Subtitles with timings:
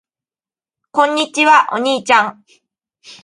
[0.91, 1.67] こんにちは。
[1.73, 2.43] お兄ちゃん。